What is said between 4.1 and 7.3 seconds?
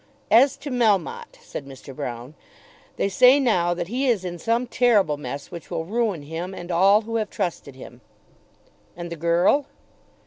in some terrible mess which will ruin him and all who have